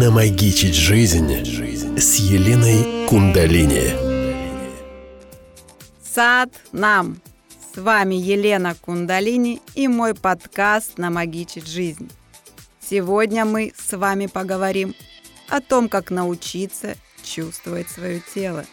[0.00, 1.30] Намагичить жизнь
[1.98, 3.92] с Еленой Кундалини.
[6.02, 7.20] Сад нам.
[7.74, 12.10] С вами Елена Кундалини и мой подкаст «Намагичить жизнь».
[12.80, 14.94] Сегодня мы с вами поговорим
[15.50, 18.64] о том, как научиться чувствовать свое тело.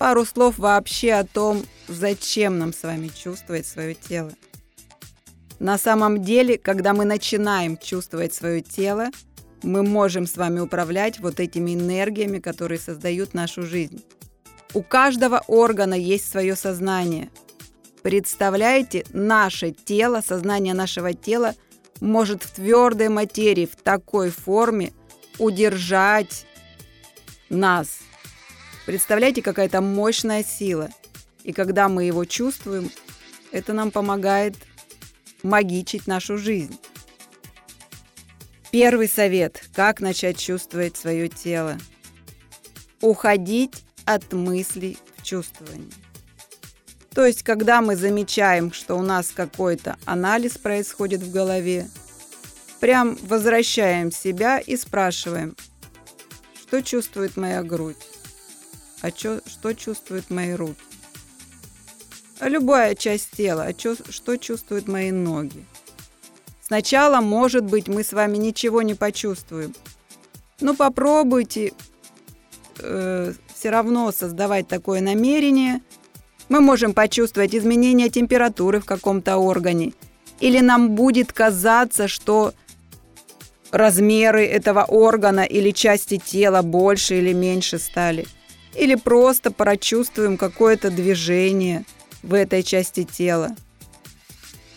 [0.00, 4.32] Пару слов вообще о том, зачем нам с вами чувствовать свое тело.
[5.60, 9.10] На самом деле, когда мы начинаем чувствовать свое тело,
[9.66, 14.02] мы можем с вами управлять вот этими энергиями, которые создают нашу жизнь.
[14.74, 17.30] У каждого органа есть свое сознание.
[18.02, 21.54] Представляете, наше тело, сознание нашего тела
[22.00, 24.92] может в твердой материи, в такой форме
[25.38, 26.46] удержать
[27.48, 27.98] нас.
[28.86, 30.90] Представляете, какая-то мощная сила.
[31.42, 32.90] И когда мы его чувствуем,
[33.50, 34.54] это нам помогает
[35.42, 36.78] магичить нашу жизнь.
[38.78, 39.62] Первый совет.
[39.74, 41.78] Как начать чувствовать свое тело?
[43.00, 43.72] Уходить
[44.04, 45.90] от мыслей в чувствование.
[47.14, 51.88] То есть, когда мы замечаем, что у нас какой-то анализ происходит в голове,
[52.78, 55.56] прям возвращаем себя и спрашиваем,
[56.60, 58.06] что чувствует моя грудь,
[59.00, 60.82] а чё, что чувствуют мои руки,
[62.42, 65.64] любая часть тела, а чё, что чувствуют мои ноги.
[66.66, 69.72] Сначала, может быть, мы с вами ничего не почувствуем,
[70.60, 71.74] но попробуйте
[72.80, 75.80] э, все равно создавать такое намерение.
[76.48, 79.92] Мы можем почувствовать изменение температуры в каком-то органе,
[80.40, 82.52] или нам будет казаться, что
[83.70, 88.26] размеры этого органа или части тела больше или меньше стали.
[88.74, 91.84] Или просто прочувствуем какое-то движение
[92.24, 93.54] в этой части тела.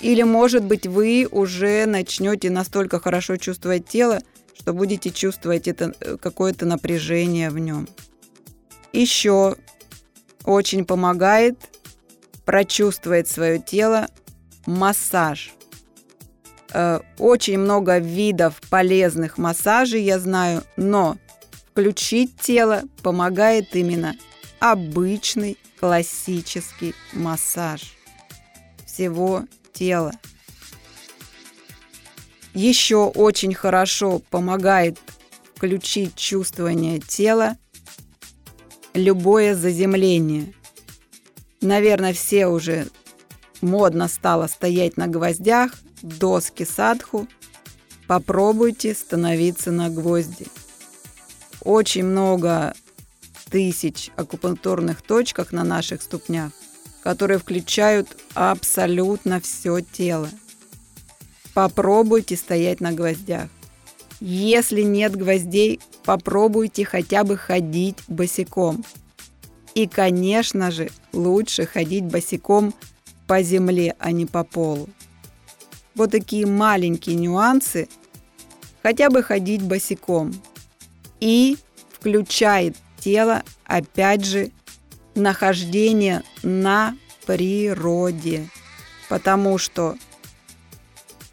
[0.00, 4.20] Или, может быть, вы уже начнете настолько хорошо чувствовать тело,
[4.54, 7.88] что будете чувствовать это э, какое-то напряжение в нем.
[8.92, 9.56] Еще
[10.44, 11.58] очень помогает
[12.44, 14.08] прочувствовать свое тело
[14.66, 15.52] массаж.
[16.72, 21.18] Э, очень много видов полезных массажей я знаю, но
[21.70, 24.14] включить тело помогает именно
[24.60, 27.94] обычный классический массаж
[28.98, 29.44] всего
[29.78, 30.12] тела.
[32.54, 34.98] Еще очень хорошо помогает
[35.54, 37.56] включить чувствование тела
[38.94, 40.52] любое заземление.
[41.60, 42.88] Наверное, все уже
[43.60, 45.72] модно стало стоять на гвоздях,
[46.02, 47.28] доски садху.
[48.06, 50.46] Попробуйте становиться на гвозди.
[51.60, 52.74] Очень много
[53.50, 56.52] тысяч акупунктурных точках на наших ступнях–
[57.08, 60.28] которые включают абсолютно все тело.
[61.54, 63.48] Попробуйте стоять на гвоздях.
[64.20, 68.84] Если нет гвоздей, попробуйте хотя бы ходить босиком.
[69.74, 72.74] И, конечно же, лучше ходить босиком
[73.26, 74.86] по земле, а не по полу.
[75.94, 77.88] Вот такие маленькие нюансы.
[78.82, 80.34] Хотя бы ходить босиком.
[81.20, 81.56] И
[81.90, 84.50] включает тело, опять же,
[85.18, 86.94] нахождение на
[87.26, 88.48] природе.
[89.08, 89.96] Потому что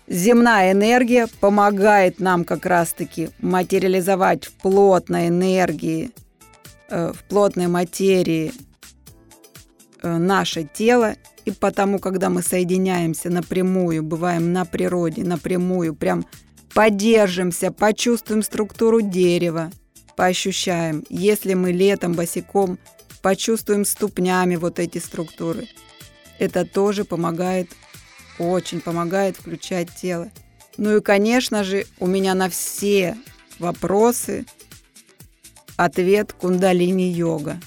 [0.07, 6.11] земная энергия помогает нам как раз-таки материализовать в плотной энергии,
[6.89, 8.51] э, в плотной материи
[10.01, 11.15] э, наше тело.
[11.45, 16.25] И потому, когда мы соединяемся напрямую, бываем на природе, напрямую, прям
[16.73, 19.71] подержимся, почувствуем структуру дерева,
[20.17, 21.03] поощущаем.
[21.09, 22.79] Если мы летом босиком–
[23.25, 25.67] почувствуем ступнями вот эти структуры.
[26.37, 27.71] Это тоже помогает,
[28.37, 30.29] очень помогает включать тело.
[30.77, 33.17] Ну и, конечно же, у меня на все
[33.57, 34.45] вопросы
[35.75, 37.59] ответ кундалини-йога.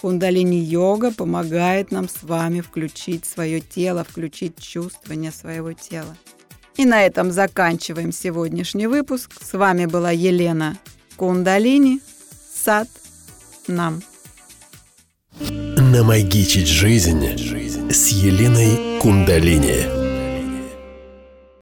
[0.00, 6.16] Кундалини-йога помогает нам с вами включить свое тело, включить чувствование своего тела.
[6.78, 9.32] И на этом заканчиваем сегодняшний выпуск.
[9.38, 10.78] С вами была Елена
[11.18, 12.00] Кундалини.
[12.54, 12.88] Сад
[13.66, 14.00] нам.
[15.90, 17.24] Намагичить жизнь
[17.90, 20.07] с Еленой Кундалини.